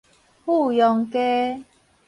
[0.43, 1.63] 富陽街